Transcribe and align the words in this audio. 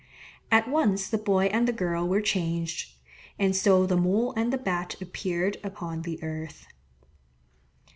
At 0.49 0.67
once 0.67 1.07
the 1.07 1.19
boy 1.19 1.45
and 1.53 1.67
the 1.67 1.71
girl 1.71 2.07
were 2.07 2.21
changed. 2.21 2.93
And 3.37 3.55
so 3.55 3.85
the 3.85 3.95
Mole 3.97 4.33
and 4.35 4.51
the 4.51 4.57
Bat 4.57 4.95
appeared 4.99 5.57
upon 5.63 6.01
the 6.01 6.23
earth. 6.23 6.65